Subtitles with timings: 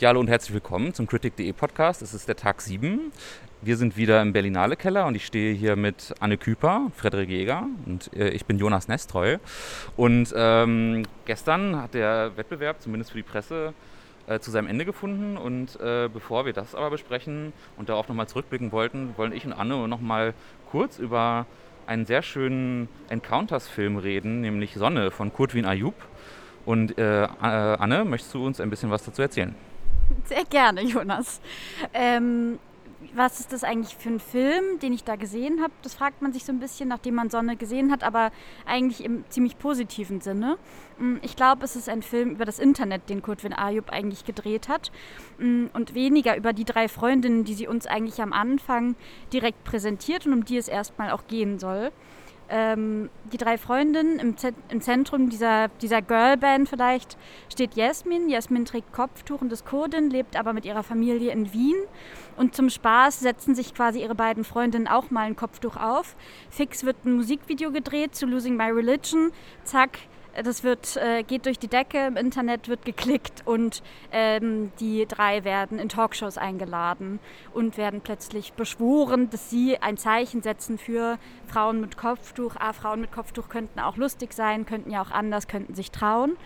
[0.00, 2.00] Ja, hallo und herzlich willkommen zum Critic.de Podcast.
[2.00, 3.12] Es ist der Tag 7.
[3.60, 7.66] Wir sind wieder im Berlinale Keller und ich stehe hier mit Anne Küper, Frederik Jäger
[7.84, 9.36] und äh, ich bin Jonas Nestreu.
[9.98, 13.74] Und ähm, gestern hat der Wettbewerb, zumindest für die Presse,
[14.26, 15.36] äh, zu seinem Ende gefunden.
[15.36, 19.52] Und äh, bevor wir das aber besprechen und darauf nochmal zurückblicken wollten, wollen ich und
[19.52, 20.32] Anne nochmal
[20.70, 21.44] kurz über
[21.86, 25.94] einen sehr schönen Encounters-Film reden, nämlich Sonne von Kurtwin Ayub.
[26.64, 29.54] Und äh, Anne, möchtest du uns ein bisschen was dazu erzählen?
[30.26, 31.40] Sehr gerne, Jonas.
[31.92, 32.58] Ähm,
[33.14, 35.72] was ist das eigentlich für ein Film, den ich da gesehen habe?
[35.82, 38.30] Das fragt man sich so ein bisschen, nachdem man Sonne gesehen hat, aber
[38.66, 40.58] eigentlich im ziemlich positiven Sinne.
[40.98, 44.68] Mm, ich glaube, es ist ein Film über das Internet, den Kurtwin Ayub eigentlich gedreht
[44.68, 44.92] hat
[45.38, 48.94] mm, und weniger über die drei Freundinnen, die sie uns eigentlich am Anfang
[49.32, 51.90] direkt präsentiert und um die es erstmal auch gehen soll
[52.50, 57.16] ähm, die drei Freundinnen im, Z im Zentrum dieser, dieser Girlband vielleicht
[57.52, 58.28] steht Jasmin.
[58.28, 61.76] Jasmin trägt Kopftuch und ist Kurdin, lebt aber mit ihrer Familie in Wien.
[62.36, 66.16] Und zum Spaß setzen sich quasi ihre beiden Freundinnen auch mal ein Kopftuch auf.
[66.50, 69.30] Fix wird ein Musikvideo gedreht zu Losing My Religion.
[69.64, 69.98] Zack,
[70.42, 75.44] das wird, äh, geht durch die Decke, im Internet wird geklickt und ähm, die drei
[75.44, 77.18] werden in Talkshows eingeladen
[77.52, 81.18] und werden plötzlich beschworen, dass sie ein Zeichen setzen für
[81.50, 82.54] Frauen mit Kopftuch.
[82.58, 86.36] Ah, Frauen mit Kopftuch könnten auch lustig sein, könnten ja auch anders, könnten sich trauen.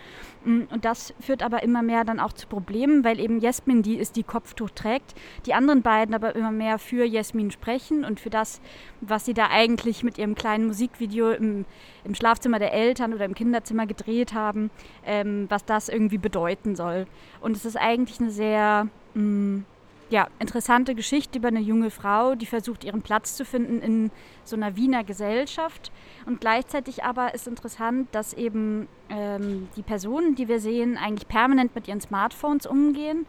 [0.43, 3.97] Mm, und das führt aber immer mehr dann auch zu Problemen, weil eben Jasmin die
[3.97, 5.13] ist, die Kopftuch trägt,
[5.45, 8.61] die anderen beiden aber immer mehr für Jasmin sprechen und für das,
[9.01, 11.65] was sie da eigentlich mit ihrem kleinen Musikvideo im,
[12.03, 14.71] im Schlafzimmer der Eltern oder im Kinderzimmer gedreht haben,
[15.05, 17.05] ähm, was das irgendwie bedeuten soll.
[17.41, 19.65] Und es ist eigentlich eine sehr mh, mm,
[20.09, 24.11] ja, interessante Geschichte über eine junge Frau, die versucht, ihren Platz zu finden in
[24.43, 25.91] so einer Wiener Gesellschaft.
[26.25, 31.75] Und gleichzeitig aber ist interessant, dass eben ähm, die Personen, die wir sehen, eigentlich permanent
[31.75, 33.25] mit ihren Smartphones umgehen.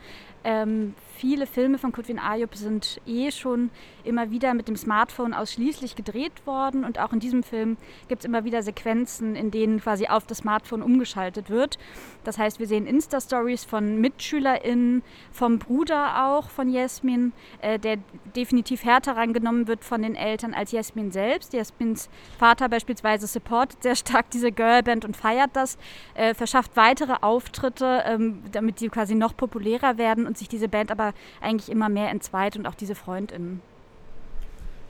[0.49, 3.71] Ähm, viele Filme von Kutwin Ayub sind eh schon
[4.05, 7.77] immer wieder mit dem Smartphone ausschließlich gedreht worden und auch in diesem Film
[8.07, 11.79] gibt es immer wieder Sequenzen, in denen quasi auf das Smartphone umgeschaltet wird.
[12.23, 17.99] Das heißt, wir sehen Insta-Stories von MitschülerInnen, vom Bruder auch von Jasmin, äh, der
[18.37, 21.55] definitiv härter rangenommen wird von den Eltern als Jasmin selbst.
[21.55, 22.09] Jasmins
[22.39, 25.66] Vater beispielsweise supportet sehr stark diese Girlband und feiert das,
[26.15, 30.91] äh, verschafft weitere Auftritte, ähm, damit sie quasi noch populärer werden und sich diese Band
[30.91, 33.61] aber eigentlich immer mehr entzweit und auch diese FreundInnen.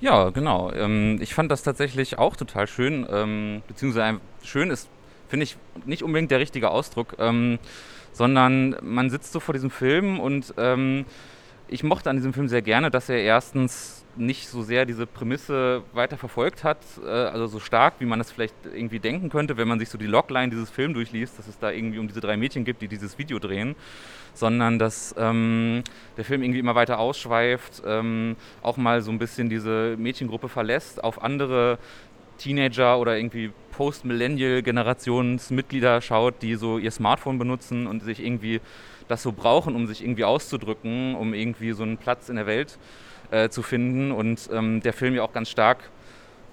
[0.00, 0.70] Ja, genau.
[0.72, 4.88] Ähm, ich fand das tatsächlich auch total schön, ähm, beziehungsweise schön ist,
[5.28, 7.58] finde ich, nicht unbedingt der richtige Ausdruck, ähm,
[8.12, 11.06] sondern man sitzt so vor diesem Film und ähm,
[11.68, 15.82] ich mochte an diesem Film sehr gerne, dass er erstens nicht so sehr diese Prämisse
[15.92, 19.68] weiter verfolgt hat, äh, also so stark, wie man es vielleicht irgendwie denken könnte, wenn
[19.68, 22.36] man sich so die Logline dieses Films durchliest, dass es da irgendwie um diese drei
[22.36, 23.74] Mädchen gibt, die dieses Video drehen,
[24.34, 25.82] sondern dass ähm,
[26.16, 31.02] der Film irgendwie immer weiter ausschweift, ähm, auch mal so ein bisschen diese Mädchengruppe verlässt,
[31.02, 31.78] auf andere
[32.38, 38.60] Teenager oder irgendwie Post-Millennial-Generationsmitglieder schaut, die so ihr Smartphone benutzen und sich irgendwie
[39.08, 42.78] das so brauchen, um sich irgendwie auszudrücken, um irgendwie so einen Platz in der Welt
[43.30, 44.12] äh, zu finden.
[44.12, 45.90] Und ähm, der Film ja auch ganz stark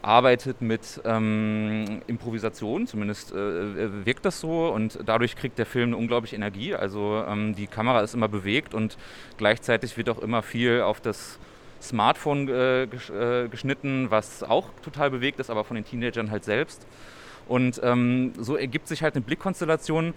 [0.03, 5.89] arbeitet mit ähm, Improvisation, zumindest äh, äh, wirkt das so und dadurch kriegt der Film
[5.89, 6.75] eine unglaubliche Energie.
[6.75, 8.97] Also ähm, die Kamera ist immer bewegt und
[9.37, 11.39] gleichzeitig wird auch immer viel auf das
[11.81, 16.85] Smartphone äh, äh, geschnitten, was auch total bewegt ist, aber von den Teenagern halt selbst.
[17.47, 20.13] Und ähm, so ergibt sich halt eine Blickkonstellation,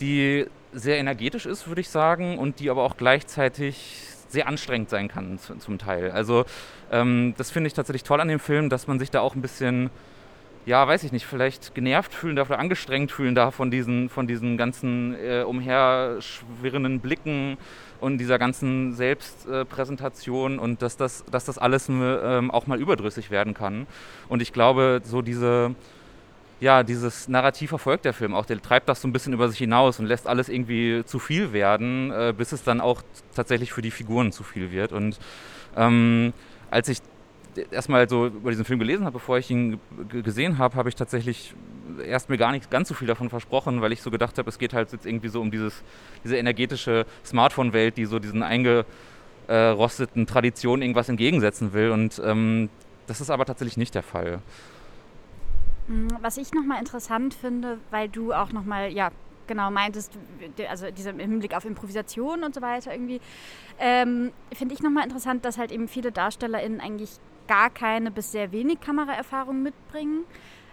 [0.00, 5.08] die sehr energetisch ist, würde ich sagen, und die aber auch gleichzeitig sehr anstrengend sein
[5.08, 6.10] kann zum Teil.
[6.10, 6.44] Also
[6.90, 9.42] ähm, das finde ich tatsächlich toll an dem Film, dass man sich da auch ein
[9.42, 9.90] bisschen,
[10.66, 14.26] ja, weiß ich nicht, vielleicht genervt fühlen darf oder angestrengt fühlen darf von diesen, von
[14.26, 17.56] diesen ganzen äh, umherschwirrenden Blicken
[18.00, 23.30] und dieser ganzen Selbstpräsentation äh, und dass das, dass das alles äh, auch mal überdrüssig
[23.30, 23.86] werden kann.
[24.28, 25.74] Und ich glaube, so diese
[26.60, 28.46] ja, dieses Narrativ verfolgt der Film auch.
[28.46, 31.52] Der treibt das so ein bisschen über sich hinaus und lässt alles irgendwie zu viel
[31.52, 33.02] werden, äh, bis es dann auch
[33.34, 34.92] tatsächlich für die Figuren zu viel wird.
[34.92, 35.18] Und
[35.76, 36.32] ähm,
[36.70, 36.98] als ich
[37.70, 39.78] erstmal so über diesen Film gelesen habe, bevor ich ihn
[40.08, 41.54] gesehen habe, habe ich tatsächlich
[42.04, 44.58] erst mir gar nicht ganz so viel davon versprochen, weil ich so gedacht habe, es
[44.58, 45.82] geht halt jetzt irgendwie so um dieses,
[46.24, 51.90] diese energetische Smartphone-Welt, die so diesen eingerosteten Traditionen irgendwas entgegensetzen will.
[51.90, 52.70] Und ähm,
[53.06, 54.40] das ist aber tatsächlich nicht der Fall.
[55.88, 59.10] Mm, was ich nochmal interessant finde, weil du auch nochmal, ja,
[59.46, 60.12] genau meintest,
[60.68, 63.20] also dieser im Hinblick auf Improvisation und so weiter irgendwie,
[63.78, 68.52] ähm, finde ich nochmal interessant, dass halt eben viele DarstellerInnen eigentlich gar keine bis sehr
[68.52, 70.24] wenig Kameraerfahrung mitbringen.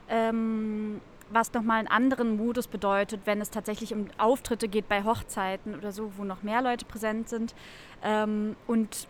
[0.10, 1.02] Ähm,
[1.34, 5.92] was nochmal einen anderen Modus bedeutet, wenn es tatsächlich um Auftritte geht bei Hochzeiten oder
[5.92, 7.56] so, wo noch mehr Leute präsent sind.
[8.04, 9.08] Ähm, und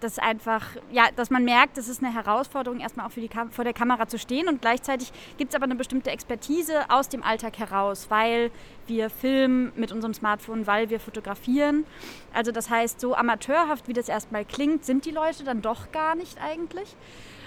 [0.00, 3.50] das einfach, ja, dass man merkt, es ist eine Herausforderung, erstmal auch für die Kam
[3.50, 7.22] vor der Kamera zu stehen und gleichzeitig gibt es aber eine bestimmte Expertise aus dem
[7.22, 8.50] Alltag heraus, weil
[8.86, 11.84] wir filmen mit unserem Smartphone, weil wir fotografieren.
[12.32, 16.14] Also das heißt, so amateurhaft, wie das erstmal klingt, sind die Leute dann doch gar
[16.14, 16.96] nicht eigentlich.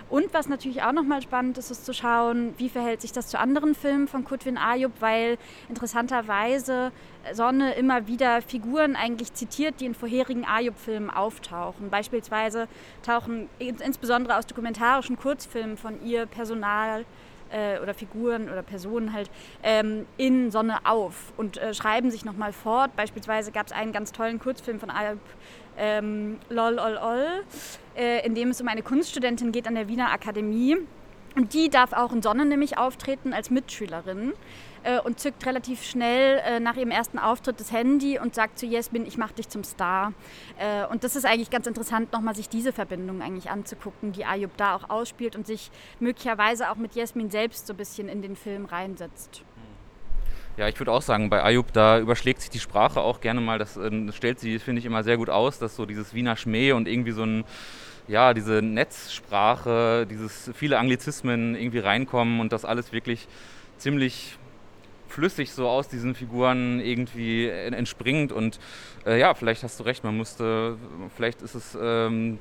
[0.10, 3.40] Und was natürlich auch nochmal spannend ist, ist zu schauen, wie verhält sich das zu
[3.40, 5.38] anderen Filmen von Kutwin Ayub, weil
[5.68, 6.92] interessanterweise
[7.34, 11.90] Sonne immer wieder Figuren eigentlich zitiert, die in vorherigen Ayub-Filmen auftauchen.
[11.90, 12.70] Beispielsweise
[13.04, 17.06] tauchen insbesondere aus dokumentarischen Kurzfilmen von ihr Personal
[17.52, 19.30] äh, oder Figuren oder Personen halt
[19.64, 22.96] ähm, in Sonne auf und äh, schreiben sich nochmal fort.
[22.96, 25.20] Beispielsweise gab es einen ganz tollen Kurzfilm von Ayub
[25.78, 27.44] ähm, Lol Ol Ol,
[27.96, 30.78] äh, in dem es um eine Kunststudentin geht an der Wiener Akademie.
[31.36, 34.34] Und die darf auch in Sonne nämlich auftreten als Mitschülerin
[34.88, 38.66] äh, und zückt relativ schnell äh, nach ihrem ersten Auftritt das Handy und sagt zu
[38.66, 40.14] Jesmin, ich mach dich zum Star.
[40.58, 44.56] Äh, und das ist eigentlich ganz interessant, nochmal sich diese Verbindung eigentlich anzugucken, die Ayub
[44.56, 48.36] da auch ausspielt und sich möglicherweise auch mit Jesmin selbst so ein bisschen in den
[48.36, 49.44] Film reinsetzt.
[50.56, 53.60] Ja, ich würde auch sagen, bei Ayub, da überschlägt sich die Sprache auch gerne mal.
[53.60, 56.72] Das, äh, stellt sie, finde ich, immer sehr gut aus, dass so dieses Wiener Schmäh
[56.72, 57.44] und irgendwie so ein,
[58.08, 63.28] ja, diese Netzsprache, dieses viele Anglizismen irgendwie reinkommen und das alles wirklich
[63.78, 64.37] ziemlich
[65.08, 68.32] flüssig so aus diesen Figuren irgendwie entspringt.
[68.32, 68.60] Und
[69.06, 70.78] äh, ja, vielleicht hast du recht, man musste,
[71.16, 71.78] vielleicht ist es.
[71.80, 72.40] Ähm,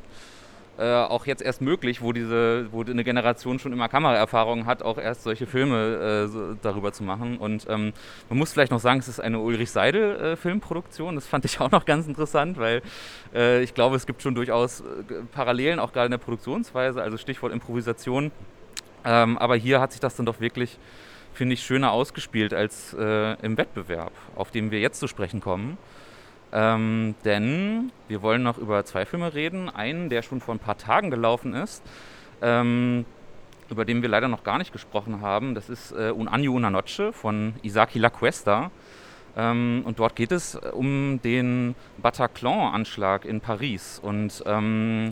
[0.79, 4.99] äh, auch jetzt erst möglich, wo diese, wo eine Generation schon immer Kameraerfahrung hat, auch
[4.99, 7.39] erst solche Filme äh, so, darüber zu machen.
[7.39, 7.95] Und ähm,
[8.29, 11.15] man muss vielleicht noch sagen, es ist eine Ulrich Seidel äh.
[11.15, 12.83] Das fand ich auch noch ganz interessant, weil
[13.35, 14.85] äh, ich glaube, es gibt schon durchaus äh,
[15.33, 18.31] Parallelen, auch gerade in der Produktionsweise, also Stichwort Improvisation.
[19.05, 20.79] Ähm, aber hier hat sich das dann doch wirklich,
[21.37, 25.79] finde ich, schöner ausgespielt als äh, im Wettbewerb, auf dem wir jetzt zu sprechen kommen.
[26.53, 29.69] Ähm, denn wir wollen noch über zwei Filme reden.
[29.69, 31.83] Einen, der schon vor ein paar Tagen gelaufen ist,
[32.41, 33.05] ähm,
[33.69, 35.55] über den wir leider noch gar nicht gesprochen haben.
[35.55, 38.71] Das ist äh, Un Año Una Noche von Isaki La Cuesta.
[39.37, 44.01] Ähm, und dort geht es äh, um den Bataclan-Anschlag in Paris.
[44.03, 45.11] Und ähm,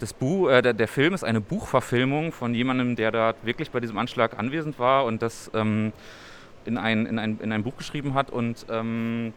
[0.00, 3.80] das Buch, äh, der, der, Film ist eine Buchverfilmung von jemandem, der da wirklich bei
[3.80, 5.92] diesem Anschlag anwesend war und das ähm,
[6.64, 8.30] in, ein, in, ein, in ein Buch geschrieben hat.
[8.30, 9.32] Und ähm,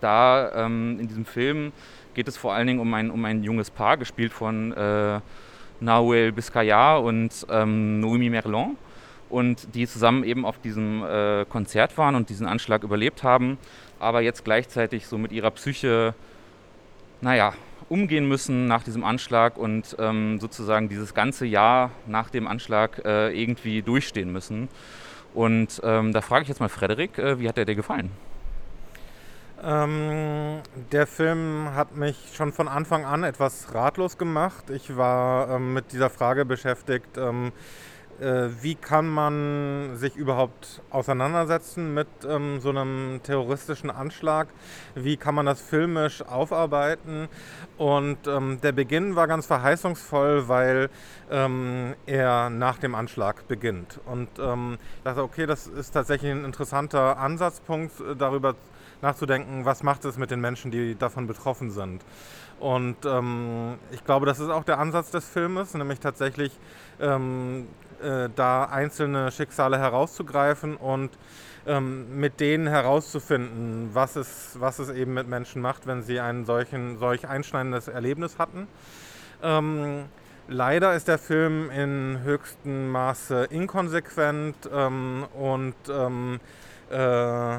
[0.00, 1.72] da ähm, in diesem Film
[2.14, 5.20] geht es vor allen Dingen um ein, um ein junges Paar, gespielt von äh,
[5.80, 8.76] Nahuel Biscayar und ähm, Noemi Merlon.
[9.28, 13.58] Und die zusammen eben auf diesem äh, Konzert waren und diesen Anschlag überlebt haben,
[13.98, 16.14] aber jetzt gleichzeitig so mit ihrer Psyche,
[17.20, 17.54] naja,
[17.88, 23.30] umgehen müssen nach diesem Anschlag und ähm, sozusagen dieses ganze Jahr nach dem Anschlag äh,
[23.30, 24.68] irgendwie durchstehen müssen.
[25.34, 28.10] Und ähm, da frage ich jetzt mal Frederik, äh, wie hat der dir gefallen?
[29.62, 30.60] Ähm,
[30.92, 34.70] der Film hat mich schon von Anfang an etwas ratlos gemacht.
[34.70, 37.50] Ich war ähm, mit dieser Frage beschäftigt, ähm, äh,
[38.18, 44.48] wie kann man sich überhaupt auseinandersetzen mit ähm, so einem terroristischen Anschlag?
[44.94, 47.28] Wie kann man das filmisch aufarbeiten?
[47.76, 50.88] Und ähm, der Beginn war ganz verheißungsvoll, weil
[51.30, 54.00] ähm, er nach dem Anschlag beginnt.
[54.06, 58.60] Und ich dachte, okay, das ist tatsächlich ein interessanter Ansatzpunkt, äh, darüber zu
[59.02, 62.02] nachzudenken, was macht es mit den Menschen, die davon betroffen sind.
[62.58, 66.58] Und ähm, ich glaube, das ist auch der Ansatz des Filmes, nämlich tatsächlich
[67.00, 67.66] ähm,
[68.02, 71.10] äh, da einzelne Schicksale herauszugreifen und
[71.66, 76.44] ähm, mit denen herauszufinden, was es, was es eben mit Menschen macht, wenn sie ein
[76.46, 78.68] solch einschneidendes Erlebnis hatten.
[79.42, 80.04] Ähm,
[80.48, 86.40] leider ist der Film in höchstem Maße inkonsequent ähm, und ähm,
[86.90, 87.58] äh,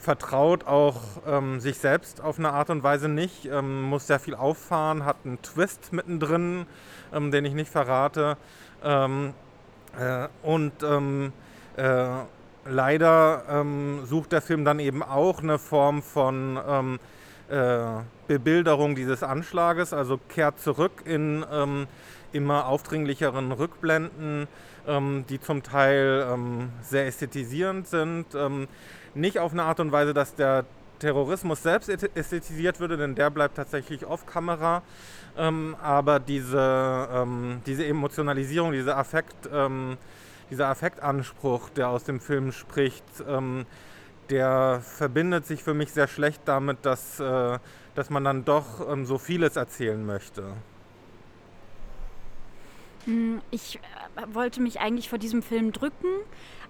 [0.00, 4.34] vertraut auch ähm, sich selbst auf eine Art und Weise nicht, ähm, muss sehr viel
[4.34, 6.66] auffahren, hat einen Twist mittendrin,
[7.12, 8.36] ähm, den ich nicht verrate.
[9.98, 11.32] Ähm, äh, und ähm,
[11.76, 12.08] äh,
[12.66, 16.98] leider ähm, sucht der Film dann eben auch eine Form von
[17.48, 17.78] äh,
[18.28, 21.44] Bebilderung dieses Anschlages, also kehrt zurück in
[22.32, 24.46] immer aufdringlicheren Rückblenden,
[25.28, 26.38] die zum Teil
[26.82, 28.36] sehr ästhetisierend sind
[29.14, 30.64] nicht auf eine Art und Weise, dass der
[31.00, 34.82] Terrorismus selbst ästhetisiert würde, denn der bleibt tatsächlich off Kamera.
[35.36, 39.96] Ähm, aber diese, ähm, diese Emotionalisierung, diese Affekt, ähm,
[40.50, 43.66] dieser Affektanspruch, der aus dem Film spricht, ähm,
[44.28, 47.58] der verbindet sich für mich sehr schlecht damit, dass, äh,
[47.94, 50.44] dass man dann doch ähm, so vieles erzählen möchte.
[53.06, 53.80] Hm, ich äh,
[54.34, 56.08] wollte mich eigentlich vor diesem Film drücken,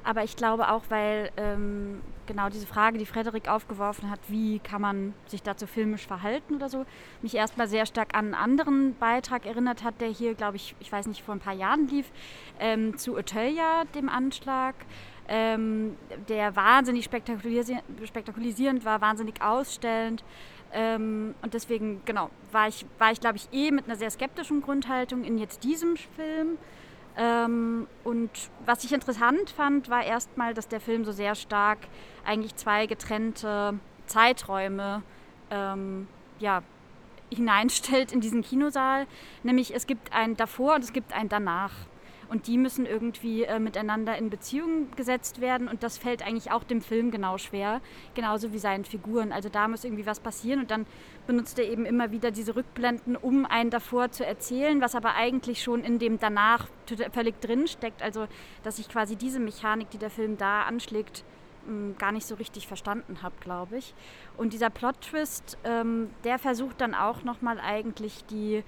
[0.02, 4.80] Aber ich glaube auch, weil ähm, genau diese Frage, die Frederik aufgeworfen hat, wie kann
[4.80, 6.86] man sich dazu filmisch verhalten oder so,
[7.20, 10.90] mich erstmal sehr stark an einen anderen Beitrag erinnert hat, der hier, glaube ich, ich
[10.90, 12.10] weiß nicht, vor ein paar Jahren lief,
[12.58, 14.74] ähm, zu Otelia, dem Anschlag.
[15.32, 15.96] Ähm,
[16.28, 20.24] der wahnsinnig spektakulisierend war, wahnsinnig ausstellend.
[20.72, 24.62] Ähm, und deswegen, genau, war ich, war ich glaube ich, eh mit einer sehr skeptischen
[24.62, 26.58] Grundhaltung in jetzt diesem Film.
[27.16, 28.30] Ähm, und
[28.64, 31.78] was ich interessant fand, war erstmal, dass der Film so sehr stark
[32.24, 35.02] eigentlich zwei getrennte Zeiträume
[35.50, 36.06] ähm,
[36.38, 36.62] ja,
[37.32, 39.06] hineinstellt in diesen Kinosaal.
[39.42, 41.72] Nämlich es gibt ein davor und es gibt ein danach.
[42.30, 45.66] Und die müssen irgendwie äh, miteinander in Beziehung gesetzt werden.
[45.66, 47.80] Und das fällt eigentlich auch dem Film genau schwer,
[48.14, 49.32] genauso wie seinen Figuren.
[49.32, 50.60] Also da muss irgendwie was passieren.
[50.60, 50.86] Und dann
[51.26, 55.62] benutzt er eben immer wieder diese Rückblenden, um einen davor zu erzählen, was aber eigentlich
[55.62, 56.68] schon in dem danach
[57.12, 58.00] völlig drin steckt.
[58.00, 58.28] Also
[58.62, 61.24] dass ich quasi diese Mechanik, die der Film da anschlägt,
[61.66, 63.92] hm, gar nicht so richtig verstanden habe, glaube ich.
[64.36, 68.62] Und dieser Plot-Twist, ähm, der versucht dann auch nochmal eigentlich die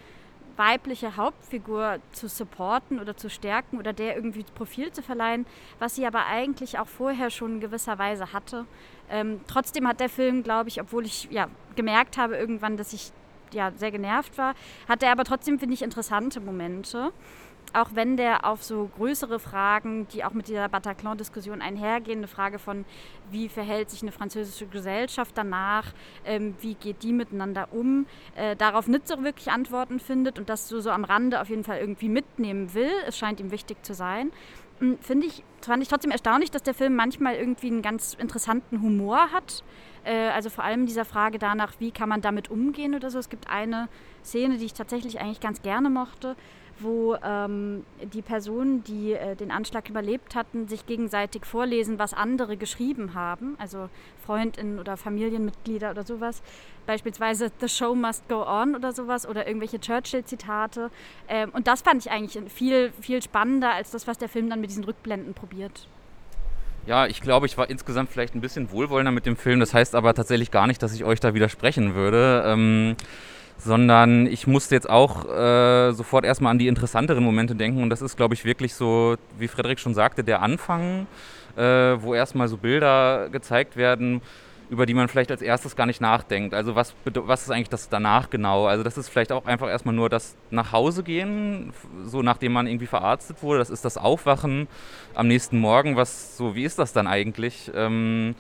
[0.57, 5.47] weibliche Hauptfigur zu supporten oder zu stärken oder der irgendwie Profil zu verleihen,
[5.79, 8.67] was sie aber eigentlich auch vorher schon in gewisser Weise hatte.
[9.11, 13.13] Ähm, trotzdem hat der Film, glaube ich, obwohl ich ja gemerkt habe irgendwann, dass ich
[13.53, 14.55] ja sehr genervt war,
[14.89, 17.13] hat er aber trotzdem, finde ich, interessante Momente
[17.73, 22.59] auch wenn der auf so größere Fragen, die auch mit dieser Bataclan-Diskussion einhergehen, eine Frage
[22.59, 22.85] von,
[23.31, 25.93] wie verhält sich eine französische Gesellschaft danach,
[26.25, 30.69] ähm, wie geht die miteinander um, äh, darauf nicht so wirklich Antworten findet und das
[30.69, 32.91] so, so am Rande auf jeden Fall irgendwie mitnehmen will.
[33.07, 34.33] Es scheint ihm wichtig zu sein.
[34.79, 38.83] Hm, finde ich, fand ich trotzdem erstaunlich, dass der Film manchmal irgendwie einen ganz interessanten
[38.83, 39.65] Humor hat.
[40.05, 43.19] Äh, also vor allem dieser Frage danach, wie kann man damit umgehen oder so.
[43.19, 43.89] Es gibt eine
[44.25, 46.37] Szene, die ich tatsächlich eigentlich ganz gerne mochte
[46.79, 52.57] wo ähm, die Personen, die äh, den Anschlag überlebt hatten, sich gegenseitig vorlesen, was andere
[52.57, 53.89] geschrieben haben, also
[54.25, 56.43] Freundinnen oder Familienmitglieder oder sowas.
[56.87, 60.91] Beispielsweise The Show Must Go On oder sowas oder irgendwelche Churchill-Zitate.
[61.29, 64.61] Ähm, und das fand ich eigentlich viel, viel spannender als das, was der Film dann
[64.61, 65.87] mit diesen Rückblenden probiert.
[66.87, 69.61] Ja, ich glaube, ich war insgesamt vielleicht ein bisschen wohlwollender mit dem Film.
[69.61, 72.43] Das heißt aber tatsächlich gar nicht, dass ich euch da widersprechen würde.
[72.45, 72.97] Ähm
[73.65, 78.03] sondern ich musste jetzt auch äh, sofort erstmal an die interessanteren Momente denken und das
[78.03, 81.07] ist, glaube ich, wirklich so, wie Frederik schon sagte, der Anfang,
[81.57, 84.21] äh, wo erstmal so Bilder gezeigt werden,
[84.73, 86.55] über die man vielleicht als erstes gar nicht nachdenkt.
[86.55, 88.67] Also was, was ist eigentlich das danach genau?
[88.67, 91.75] Also das ist vielleicht auch einfach erstmal nur das nach Hause gehen,
[92.07, 93.59] so nachdem man irgendwie verarztet wurde.
[93.59, 94.69] Das ist das Aufwachen
[95.15, 95.97] am nächsten Morgen.
[95.97, 97.71] Was so, wie ist das dann eigentlich?
[97.75, 98.35] Ähm,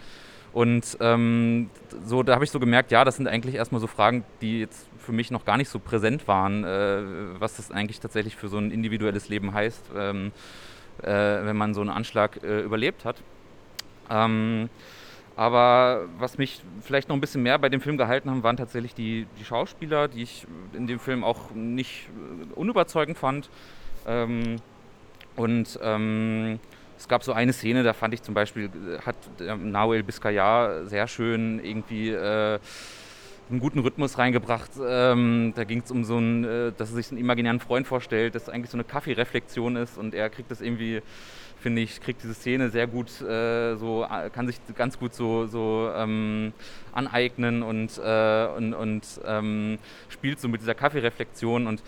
[0.53, 1.71] und ähm,
[2.05, 4.87] so, da habe ich so gemerkt, ja, das sind eigentlich erstmal so Fragen, die jetzt
[4.99, 8.59] für mich noch gar nicht so präsent waren, äh, was das eigentlich tatsächlich für so
[8.59, 10.33] ein individuelles Leben heißt, ähm,
[11.03, 13.17] äh, wenn man so einen Anschlag äh, überlebt hat.
[14.11, 14.69] Ähm,
[15.37, 18.95] aber was mich vielleicht noch ein bisschen mehr bei dem Film gehalten haben, waren tatsächlich
[18.95, 23.49] die, die Schauspieler, die ich in dem Film auch nicht äh, unüberzeugend fand.
[24.07, 24.57] Ähm,
[25.35, 26.61] und ähm,
[27.03, 29.17] es gab so eine Szene, da fand ich zum Beispiel, äh, hat
[29.59, 32.61] Nahuel Biscayar sehr schön irgendwie äh,
[33.51, 34.71] einen guten Rhythmus reingebracht.
[34.81, 38.37] Ähm, da ging es um so einen, äh, dass er sich einen imaginären Freund vorstellt,
[38.37, 41.03] das eigentlich so eine Kaffeereflexion ist und er kriegt das irgendwie,
[41.59, 45.47] finde ich, kriegt diese Szene sehr gut, äh, so äh, kann sich ganz gut so,
[45.49, 46.53] so ähm,
[46.93, 49.79] aneignen und, äh, und, und ähm,
[50.09, 51.83] spielt so mit dieser Kaffeereflexion und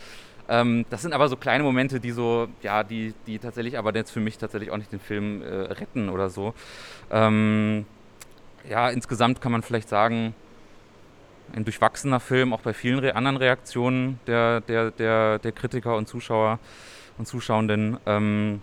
[0.48, 4.10] ähm, das sind aber so kleine Momente, die so, ja, die, die tatsächlich aber jetzt
[4.10, 6.54] für mich tatsächlich auch nicht den Film äh, retten oder so.
[7.10, 7.86] Ähm,
[8.68, 10.34] ja, insgesamt kann man vielleicht sagen,
[11.54, 16.08] ein durchwachsener Film, auch bei vielen re anderen Reaktionen der, der, der, der Kritiker und
[16.08, 16.58] Zuschauer
[17.18, 17.98] und Zuschauenden.
[18.06, 18.62] Ähm,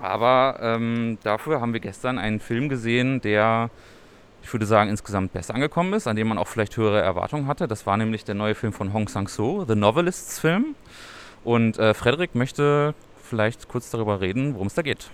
[0.00, 3.70] aber ähm, dafür haben wir gestern einen Film gesehen, der,
[4.42, 7.68] ich würde sagen, insgesamt besser angekommen ist, an dem man auch vielleicht höhere Erwartungen hatte.
[7.68, 10.74] Das war nämlich der neue Film von Hong Sang-soo, The Novelists Film.
[11.44, 15.10] Und äh, Frederik möchte vielleicht kurz darüber reden, worum es da geht.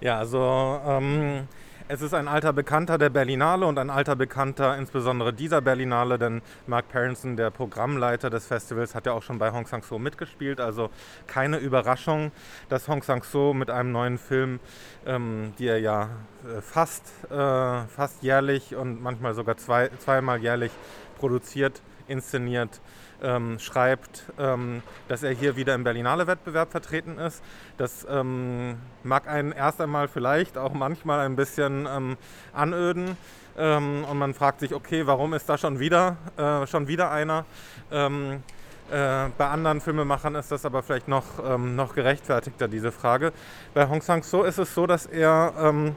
[0.00, 1.48] Ja, also ähm,
[1.88, 6.42] es ist ein alter Bekannter der Berlinale und ein alter Bekannter insbesondere dieser Berlinale, denn
[6.66, 10.60] Mark Parenson, der Programmleiter des Festivals, hat ja auch schon bei Hong Sang-soo mitgespielt.
[10.60, 10.90] Also
[11.26, 12.32] keine Überraschung,
[12.68, 14.58] dass Hong Sang-soo mit einem neuen Film,
[15.06, 16.10] ähm, die er ja
[16.44, 20.72] äh, fast, äh, fast jährlich und manchmal sogar zwei, zweimal jährlich
[21.18, 22.80] produziert, inszeniert,
[23.22, 27.42] ähm, schreibt, ähm, dass er hier wieder im Berlinale-Wettbewerb vertreten ist.
[27.78, 32.16] Das ähm, mag einen erst einmal vielleicht auch manchmal ein bisschen ähm,
[32.52, 33.16] anöden.
[33.58, 37.44] Ähm, und man fragt sich, okay, warum ist da schon wieder, äh, schon wieder einer?
[37.90, 38.42] Ähm,
[38.88, 43.32] Äh, bei anderen Filmemachern ist das aber vielleicht noch, ähm, noch gerechtfertigter, diese Frage.
[43.74, 45.96] Bei Hong Sang-soo ist es so, dass er ähm,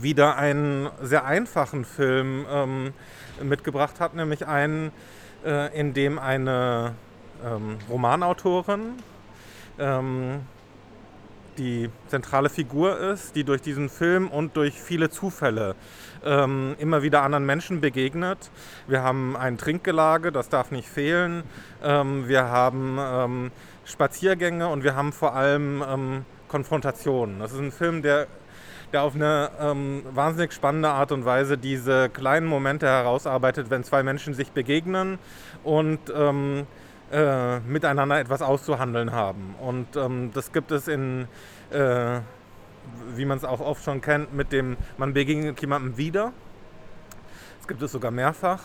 [0.00, 2.94] wieder einen sehr einfachen Film ähm,
[3.42, 4.90] mitgebracht hat, nämlich einen,
[5.48, 6.94] äh, in dem eine
[7.42, 8.96] ähm, Romanautorin
[9.78, 10.40] ähm,
[11.56, 15.74] die zentrale Figur ist, die durch diesen Film und durch viele Zufälle
[16.24, 18.50] ähm, immer wieder anderen Menschen begegnet.
[18.86, 21.42] Wir haben ein Trinkgelage, das darf nicht fehlen.
[21.82, 23.50] Ähm, wir haben ähm,
[23.84, 27.40] Spaziergänge und wir haben vor allem ähm, Konfrontationen.
[27.40, 28.26] Das ist ein Film, der,
[28.92, 34.02] der auf eine ähm, wahnsinnig spannende Art und Weise diese kleinen Momente herausarbeitet, wenn zwei
[34.02, 35.18] Menschen sich begegnen
[35.64, 36.66] und ähm,
[37.10, 39.54] äh, miteinander etwas auszuhandeln haben.
[39.60, 41.26] Und ähm, das gibt es in,
[41.70, 42.20] äh,
[43.14, 46.32] wie man es auch oft schon kennt, mit dem, man begegnet jemandem wieder.
[47.58, 48.60] Das gibt es sogar mehrfach.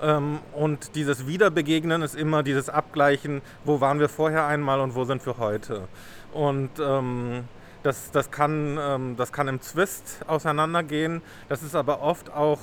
[0.00, 5.04] Ähm, und dieses Wiederbegegnen ist immer dieses Abgleichen, wo waren wir vorher einmal und wo
[5.04, 5.88] sind wir heute.
[6.32, 7.44] Und ähm,
[7.82, 11.22] das, das, kann, ähm, das kann im Zwist auseinandergehen.
[11.48, 12.60] Das ist aber oft auch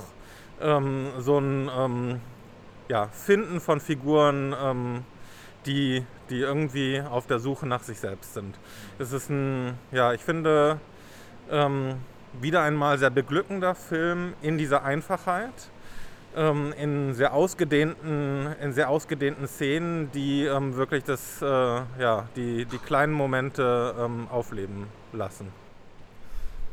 [0.60, 2.20] ähm, so ein ähm,
[2.88, 5.04] ja, Finden von Figuren, ähm,
[5.66, 8.58] die, die irgendwie auf der Suche nach sich selbst sind.
[8.98, 10.80] Es ist ein, ja, ich finde,
[11.50, 11.96] ähm,
[12.40, 15.70] wieder einmal sehr beglückender Film in dieser Einfachheit,
[16.36, 22.64] ähm, in, sehr ausgedehnten, in sehr ausgedehnten Szenen, die ähm, wirklich das, äh, ja, die,
[22.66, 25.48] die kleinen Momente ähm, aufleben lassen.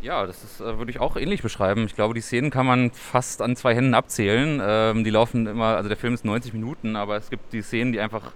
[0.02, 1.86] Ja, das ist, äh, würde ich auch ähnlich beschreiben.
[1.86, 4.62] Ich glaube, die Szenen kann man fast an zwei Händen abzählen.
[4.62, 7.94] Ähm, die laufen immer, also der Film ist 90 Minuten, aber es gibt die Szenen,
[7.94, 8.34] die einfach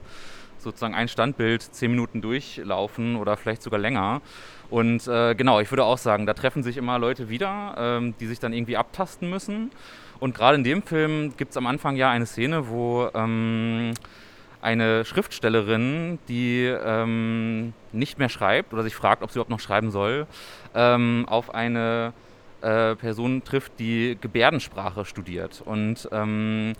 [0.59, 4.21] sozusagen ein Standbild zehn Minuten durchlaufen oder vielleicht sogar länger.
[4.69, 8.27] Und äh, genau, ich würde auch sagen, da treffen sich immer Leute wieder, ähm, die
[8.27, 9.71] sich dann irgendwie abtasten müssen.
[10.19, 13.93] Und gerade in dem Film gibt es am Anfang ja eine Szene, wo ähm,
[14.61, 19.91] eine Schriftstellerin, die ähm, nicht mehr schreibt oder sich fragt, ob sie überhaupt noch schreiben
[19.91, 20.27] soll,
[20.73, 22.13] ähm, auf eine
[22.61, 25.61] äh, Person trifft, die Gebärdensprache studiert.
[25.63, 26.73] Und ähm,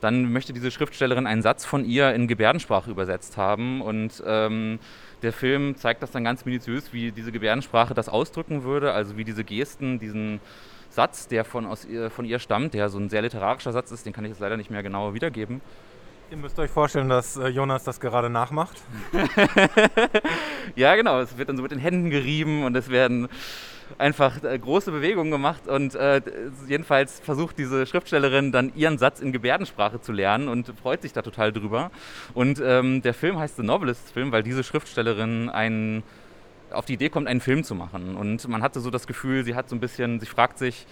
[0.00, 4.78] dann möchte diese Schriftstellerin einen Satz von ihr in Gebärdensprache übersetzt haben und ähm,
[5.22, 9.24] der Film zeigt das dann ganz minutiös, wie diese Gebärdensprache das ausdrücken würde, also wie
[9.24, 10.40] diese Gesten, diesen
[10.96, 14.06] Satz, der von, aus ihr, von ihr stammt, der so ein sehr literarischer Satz ist,
[14.06, 15.60] den kann ich jetzt leider nicht mehr genauer wiedergeben.
[16.30, 18.82] Ihr müsst euch vorstellen, dass äh, Jonas das gerade nachmacht.
[20.74, 21.20] ja, genau.
[21.20, 23.28] Es wird dann so mit den Händen gerieben und es werden
[23.98, 26.20] einfach äh, große Bewegungen gemacht und äh,
[26.66, 31.22] jedenfalls versucht diese Schriftstellerin dann ihren Satz in Gebärdensprache zu lernen und freut sich da
[31.22, 31.92] total drüber.
[32.34, 36.02] Und ähm, der Film heißt The Novelist Film, weil diese Schriftstellerin einen
[36.70, 38.16] auf die Idee kommt, einen Film zu machen.
[38.16, 40.86] Und man hatte so das Gefühl, sie hat so ein bisschen, sie fragt sich,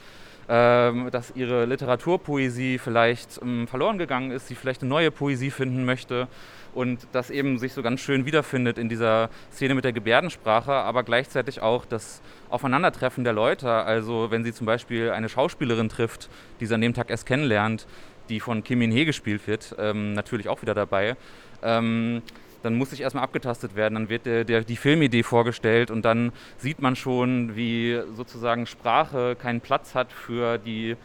[0.49, 5.87] ähm, dass ihre Literaturpoesie vielleicht ähm, verloren gegangen ist, sie vielleicht eine neue Poesie finden
[5.87, 6.29] möchte
[6.75, 11.03] und das eben sich so ganz schön wiederfindet in dieser Szene mit der Gebärdensprache, aber
[11.03, 13.71] gleichzeitig auch das Aufeinandertreffen der Leute.
[13.71, 16.29] Also wenn sie zum Beispiel eine Schauspielerin trifft,
[16.61, 17.87] die sie an dem Tag erst kennenlernt,
[18.29, 21.17] die von Kim Min-hee gespielt wird, ähm, natürlich auch wieder dabei.
[21.63, 22.23] Ähm,
[22.65, 26.33] dann muss sich erstmal abgetastet werden, dann wird der, der, die Filmidee vorgestellt und dann
[26.57, 30.97] sieht man schon, wie sozusagen Sprache keinen Platz hat für die,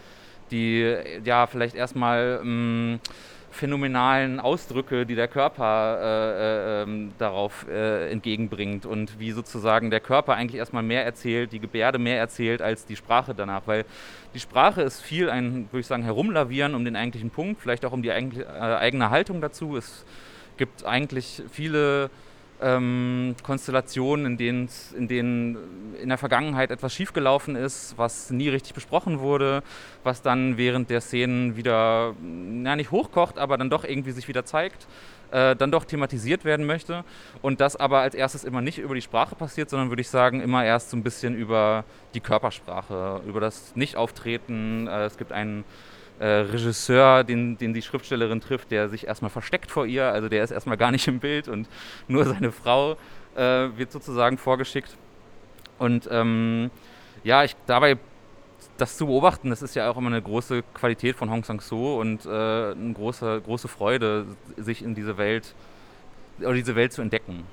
[0.51, 2.99] die ja vielleicht erstmal ähm,
[3.51, 9.99] phänomenalen Ausdrücke, die der Körper äh, äh, ähm, darauf äh, entgegenbringt und wie sozusagen der
[9.99, 13.85] Körper eigentlich erstmal mehr erzählt, die Gebärde mehr erzählt als die Sprache danach, weil
[14.33, 17.91] die Sprache ist viel ein, würde ich sagen, herumlavieren um den eigentlichen Punkt, vielleicht auch
[17.91, 19.75] um die äh, eigene Haltung dazu.
[19.75, 20.05] Es
[20.59, 22.11] gibt eigentlich viele
[22.61, 25.57] ähm, Konstellationen, in denen, in denen
[26.01, 29.63] in der Vergangenheit etwas schiefgelaufen ist, was nie richtig besprochen wurde,
[30.03, 32.13] was dann während der Szenen wieder,
[32.63, 34.87] ja nicht hochkocht, aber dann doch irgendwie sich wieder zeigt,
[35.31, 37.05] äh, dann doch thematisiert werden möchte.
[37.41, 40.41] Und das aber als erstes immer nicht über die Sprache passiert, sondern würde ich sagen,
[40.41, 44.87] immer erst so ein bisschen über die Körpersprache, über das Nicht-Auftreten.
[44.87, 45.63] Äh, es gibt einen
[46.19, 50.43] äh, Regisseur, den, den die Schriftstellerin trifft, der sich erstmal versteckt vor ihr, also der
[50.43, 51.67] ist erstmal gar nicht im Bild und
[52.07, 52.97] nur seine Frau
[53.35, 54.95] äh, wird sozusagen vorgeschickt.
[55.77, 56.71] Und ähm,
[57.23, 57.97] ja, ich dabei
[58.77, 62.25] das zu beobachten, das ist ja auch immer eine große Qualität von Hong Sang-soo und
[62.25, 64.25] äh, eine große, große Freude,
[64.57, 65.53] sich in diese Welt
[66.39, 67.43] oder diese Welt zu entdecken.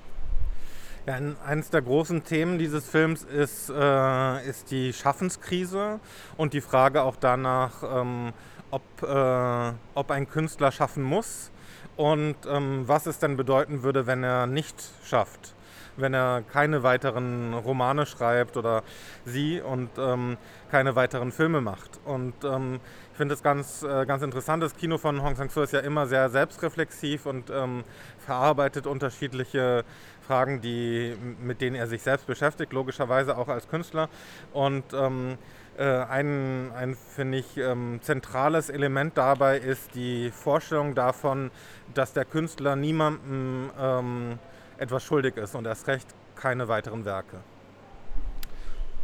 [1.06, 6.00] Ja, eines der großen Themen dieses Films ist, äh, ist die Schaffenskrise
[6.36, 8.32] und die Frage auch danach, ähm,
[8.70, 11.50] ob, äh, ob ein Künstler schaffen muss
[11.96, 15.54] und ähm, was es denn bedeuten würde, wenn er nicht schafft.
[15.96, 18.82] wenn er keine weiteren Romane schreibt oder
[19.24, 20.36] sie und ähm,
[20.70, 22.00] keine weiteren Filme macht.
[22.04, 22.80] Und ähm,
[23.12, 24.62] ich finde es ganz, äh, ganz interessant.
[24.62, 27.84] Das Kino von Hong Sang-soo ist ja immer sehr selbstreflexiv und ähm,
[28.18, 29.84] verarbeitet unterschiedliche
[30.26, 34.08] Fragen, die, mit denen er sich selbst beschäftigt, logischerweise auch als Künstler.
[34.52, 35.36] Und ähm, äh,
[35.82, 41.50] ein, ein finde ich, ähm, zentrales Element dabei ist die Vorstellung davon,
[41.94, 44.38] dass der Künstler niemandem ähm,
[44.78, 47.38] etwas schuldig ist und erst recht keine weiteren Werke.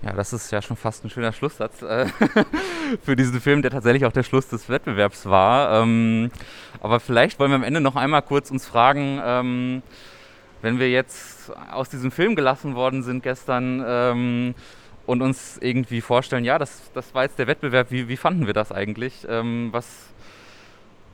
[0.02, 2.06] Ja, das ist ja schon fast ein schöner Schlusssatz äh,
[3.04, 5.80] für diesen Film, der tatsächlich auch der Schluss des Wettbewerbs war.
[5.80, 6.32] Ähm,
[6.80, 9.82] aber vielleicht wollen wir am Ende noch einmal kurz uns fragen, ähm,
[10.60, 14.54] wenn wir jetzt aus diesem Film gelassen worden sind gestern ähm,
[15.12, 18.54] und uns irgendwie vorstellen, ja, das, das war jetzt der Wettbewerb, wie, wie fanden wir
[18.54, 19.26] das eigentlich?
[19.28, 20.10] Ähm, was,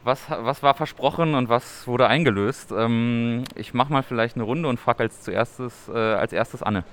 [0.04, 2.70] was, was war versprochen und was wurde eingelöst?
[2.70, 6.84] Ähm, ich mache mal vielleicht eine Runde und frage als, zuerstes, äh, als erstes Anne.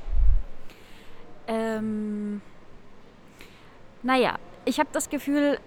[1.47, 2.41] Ähm,
[4.01, 5.59] naja, ich habe das Gefühl,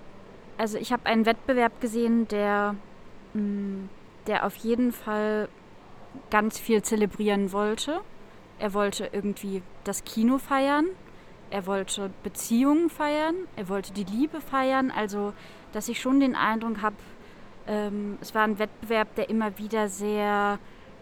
[0.56, 2.74] also ich habe einen Wettbewerb gesehen, der,
[3.34, 3.88] mh, mm,
[4.26, 5.48] der auf jeden Fall
[6.30, 8.00] ganz viel zelebrieren wollte.
[8.58, 10.86] Er wollte irgendwie das Kino feiern,
[11.50, 14.90] er wollte Beziehungen feiern, er wollte die Liebe feiern.
[14.90, 15.32] Also,
[15.72, 16.96] dass ich schon den Eindruck habe,
[17.66, 20.58] ähm, es war ein Wettbewerb, der immer wieder sehr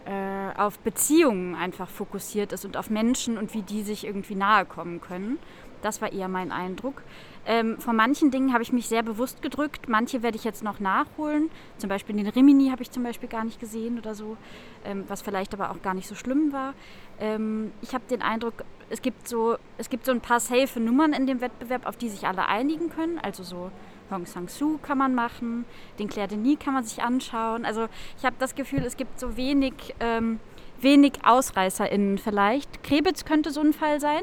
[0.06, 4.64] äh, auf Beziehungen einfach fokussiert ist und auf Menschen und wie die sich irgendwie nahe
[4.64, 5.38] kommen können.
[5.86, 7.00] Das war eher mein Eindruck.
[7.46, 9.88] Ähm, von manchen Dingen habe ich mich sehr bewusst gedrückt.
[9.88, 11.48] Manche werde ich jetzt noch nachholen.
[11.78, 14.36] Zum Beispiel den Rimini habe ich zum Beispiel gar nicht gesehen oder so,
[14.84, 16.74] ähm, was vielleicht aber auch gar nicht so schlimm war.
[17.20, 21.12] Ähm, ich habe den Eindruck, es gibt, so, es gibt so ein paar safe Nummern
[21.12, 23.20] in dem Wettbewerb, auf die sich alle einigen können.
[23.20, 23.70] Also so
[24.10, 25.66] Hong Sang-soo kann man machen,
[26.00, 27.64] den Claire Denis kann man sich anschauen.
[27.64, 27.86] Also
[28.18, 30.40] ich habe das Gefühl, es gibt so wenig, ähm,
[30.80, 32.82] wenig AusreißerInnen vielleicht.
[32.82, 34.22] Krebitz könnte so ein Fall sein.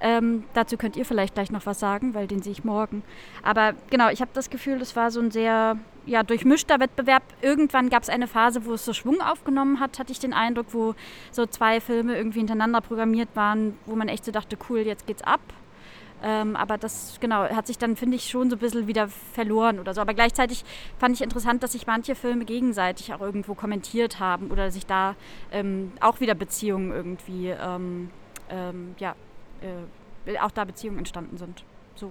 [0.00, 3.02] Ähm, dazu könnt ihr vielleicht gleich noch was sagen, weil den sehe ich morgen.
[3.42, 7.22] Aber genau, ich habe das Gefühl, es war so ein sehr ja, durchmischter Wettbewerb.
[7.40, 10.66] Irgendwann gab es eine Phase, wo es so Schwung aufgenommen hat, hatte ich den Eindruck,
[10.72, 10.94] wo
[11.30, 15.22] so zwei Filme irgendwie hintereinander programmiert waren, wo man echt so dachte, cool, jetzt geht's
[15.22, 15.40] ab.
[16.22, 19.78] Ähm, aber das, genau, hat sich dann, finde ich, schon so ein bisschen wieder verloren
[19.78, 20.00] oder so.
[20.00, 20.64] Aber gleichzeitig
[20.98, 25.16] fand ich interessant, dass sich manche Filme gegenseitig auch irgendwo kommentiert haben oder sich da
[25.52, 28.10] ähm, auch wieder Beziehungen irgendwie, ähm,
[28.48, 29.14] ähm ja,
[29.62, 31.64] äh, auch da Beziehungen entstanden sind.
[31.94, 32.10] So.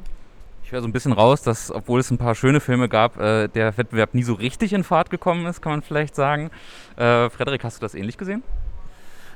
[0.63, 3.47] Ich höre so ein bisschen raus, dass, obwohl es ein paar schöne Filme gab, äh,
[3.49, 6.51] der Wettbewerb nie so richtig in Fahrt gekommen ist, kann man vielleicht sagen.
[6.95, 8.43] Äh, Frederik, hast du das ähnlich gesehen?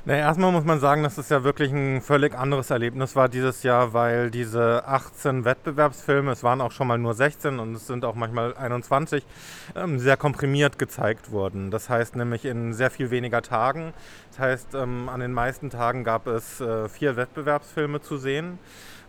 [0.08, 3.62] Naja, erstmal muss man sagen, dass es ja wirklich ein völlig anderes Erlebnis war dieses
[3.62, 8.06] Jahr, weil diese 18 Wettbewerbsfilme, es waren auch schon mal nur 16 und es sind
[8.06, 9.22] auch manchmal 21,
[9.76, 11.70] ähm, sehr komprimiert gezeigt wurden.
[11.70, 13.92] Das heißt nämlich in sehr viel weniger Tagen.
[14.30, 18.58] Das heißt, ähm, an den meisten Tagen gab es äh, vier Wettbewerbsfilme zu sehen.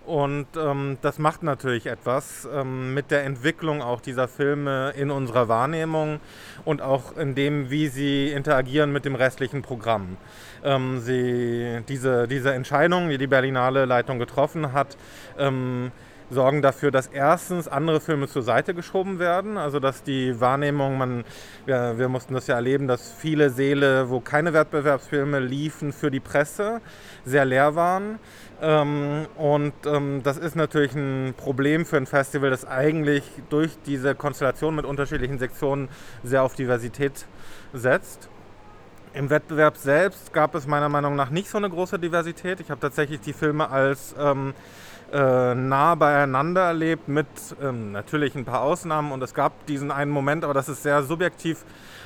[0.10, 5.48] Und ähm, das macht natürlich etwas ähm, mit der Entwicklung auch dieser Filme in unserer
[5.48, 6.20] Wahrnehmung
[6.66, 10.18] und auch in dem, wie sie interagieren mit dem restlichen Programm.
[10.64, 14.98] Ähm, sie, diese, diese Entscheidung, die die Berlinale Leitung getroffen hat,
[15.38, 15.92] ähm,
[16.30, 21.24] sorgen dafür, dass erstens andere Filme zur Seite geschoben werden, also dass die Wahrnehmung, man,
[21.66, 26.20] wir, wir mussten das ja erleben, dass viele Seele, wo keine Wettbewerbsfilme liefen für die
[26.20, 26.82] Presse,
[27.26, 28.20] sehr leer waren.
[28.62, 34.16] Ähm, und ähm, das ist natürlich ein Problem für ein Festival, das eigentlich durch diese
[34.16, 35.90] Konstellation mit unterschiedlichen Sektionen
[36.24, 37.26] sehr auf Diversität
[37.74, 38.30] setzt.
[39.14, 42.60] Im Wettbewerb selbst gab es meiner Meinung nach nicht so eine große Diversität.
[42.60, 44.54] Ich habe tatsächlich die Filme als ähm,
[45.12, 47.28] äh, nah beieinander erlebt, mit
[47.62, 49.12] ähm, natürlich ein paar Ausnahmen.
[49.12, 51.64] Und es gab diesen einen Moment, aber das ist sehr subjektiv.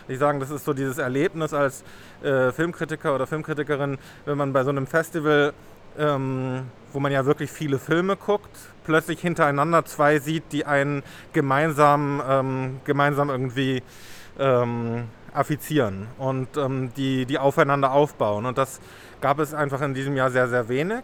[0.07, 1.83] Ich sagen, das ist so dieses Erlebnis als
[2.23, 5.53] äh, Filmkritiker oder Filmkritikerin, wenn man bei so einem Festival,
[5.97, 8.51] ähm, wo man ja wirklich viele Filme guckt,
[8.83, 13.81] plötzlich hintereinander zwei sieht, die einen gemeinsam, ähm, gemeinsam irgendwie
[14.39, 18.45] ähm, affizieren und ähm, die, die aufeinander aufbauen.
[18.45, 18.79] Und das
[19.21, 21.03] gab es einfach in diesem Jahr sehr, sehr wenig.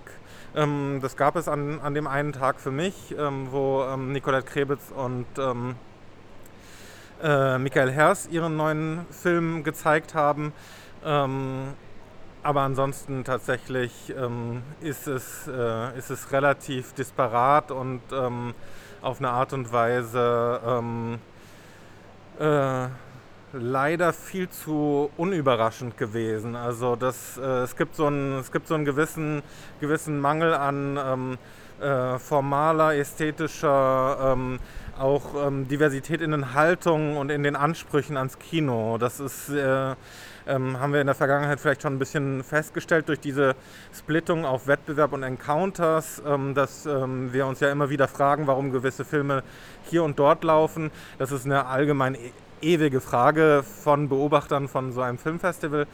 [0.56, 4.48] Ähm, das gab es an, an dem einen Tag für mich, ähm, wo ähm, Nicolette
[4.48, 5.76] Krebitz und ähm,
[7.22, 10.54] äh, Michael Hers ihren neuen Film gezeigt haben.
[11.06, 11.74] Ähm,
[12.42, 18.02] aber ansonsten tatsächlich ähm, ist, es, äh, ist es relativ disparat und
[19.02, 21.18] auf eine Art und Weise
[22.40, 22.88] äh,
[23.54, 26.56] leider viel zu unüberraschend gewesen.
[26.56, 29.42] Also das, äh, es gibt so einen, es gibt so einen gewissen,
[29.80, 31.38] gewissen Mangel an ähm,
[31.82, 34.60] äh, formaler, ästhetischer ähm,
[35.00, 38.98] auch ähm, Diversität in den Haltungen und in den Ansprüchen ans Kino.
[38.98, 39.96] Das ist, äh,
[40.48, 43.56] ähm, haben wir in der Vergangenheit vielleicht schon ein bisschen festgestellt durch diese
[43.94, 48.72] Splittung auf Wettbewerb und Encounters, ähm, dass ähm, wir uns ja immer wieder fragen, warum
[48.72, 49.44] gewisse Filme
[49.86, 50.92] hier und dort laufen.
[51.18, 55.88] Das ist eine allgemein e ewige Frage von Beobachtern von so einem Filmfestival.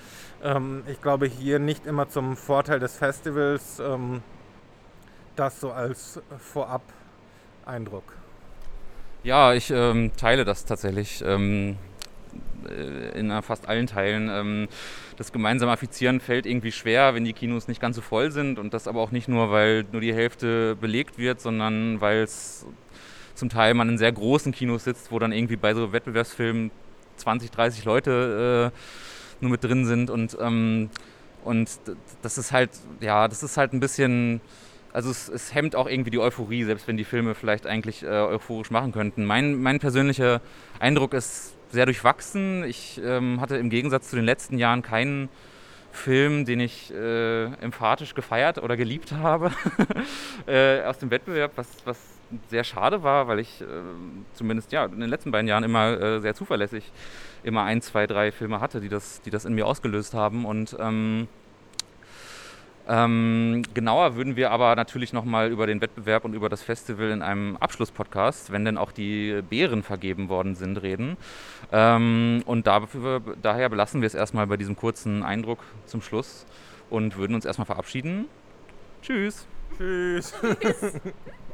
[0.43, 4.21] Ähm, ich glaube hier nicht immer zum Vorteil des Festivals, ähm,
[5.36, 8.04] das so als Vorab-Eindruck.
[9.23, 11.78] Ja, ich ähm, teile das tatsächlich ähm,
[12.69, 14.30] äh, in fast allen Teilen.
[14.30, 14.67] Ähm,
[15.17, 18.73] das gemeinsame Affizieren fällt irgendwie schwer, wenn die Kinos nicht ganz so voll sind und
[18.73, 22.65] das aber auch nicht nur, weil nur die Hälfte belegt wird, sondern weil es
[23.36, 26.71] zum Teil man in sehr großen Kinos sitzt, wo dann irgendwie bei so Wettbewerbsfilmen
[27.17, 30.89] 20, 30 Leute äh, nur mit drin sind und ähm,
[31.43, 31.69] und
[32.24, 32.71] das ist halt,
[33.02, 34.41] ja, das ist halt ein bisschen
[34.95, 38.08] also es, es, hemmt auch irgendwie die Euphorie, selbst wenn die Filme vielleicht eigentlich äh,
[38.08, 39.26] euphorisch machen könnten.
[39.26, 40.39] Mein, mein persönlicher
[40.80, 42.63] Eindruck ist sehr durchwachsen.
[42.63, 45.28] Ich ähm, hatte im Gegensatz zu den letzten Jahren keinen
[45.91, 49.52] Film, den ich äh, emphatisch gefeiert oder geliebt habe
[50.48, 51.98] äh, aus dem Wettbewerb, was, was
[52.49, 53.65] sehr schade war, weil ich äh,
[54.33, 56.91] zumindest ja in den letzten beiden Jahren immer äh, sehr zuverlässig
[57.43, 60.75] immer ein, zwei, drei Filme hatte, die das, die das in mir ausgelöst haben und
[60.79, 61.27] ähm,
[62.88, 67.21] ähm, genauer würden wir aber natürlich nochmal über den Wettbewerb und über das Festival in
[67.21, 71.17] einem Abschlusspodcast, wenn denn auch die Beeren vergeben worden sind, reden.
[71.71, 76.45] Ähm, und dafür, daher belassen wir es erstmal bei diesem kurzen Eindruck zum Schluss
[76.89, 78.27] und würden uns erstmal verabschieden.
[79.01, 79.47] Tschüss.
[79.77, 80.33] Tschüss.